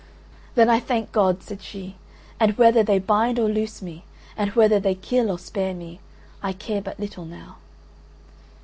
"Then 0.55 0.67
I 0.67 0.79
thank 0.79 1.11
God," 1.11 1.43
said 1.43 1.61
she, 1.61 1.95
"and 2.39 2.57
whether 2.57 2.81
they 2.81 2.97
bind 2.97 3.37
or 3.37 3.47
loose 3.47 3.83
me, 3.83 4.03
and 4.35 4.49
whether 4.55 4.79
they 4.79 4.95
kill 4.95 5.29
or 5.29 5.37
spare 5.37 5.75
me, 5.75 5.99
I 6.41 6.53
care 6.53 6.81
but 6.81 6.99
little 6.99 7.25
now." 7.25 7.57